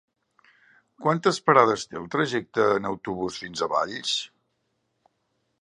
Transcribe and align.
Quantes 1.05 1.39
parades 1.49 1.85
té 1.91 1.99
el 2.01 2.09
trajecte 2.17 2.67
en 2.79 2.89
autobús 2.93 3.39
fins 3.45 3.63
a 3.67 3.71
Valls? 3.75 4.19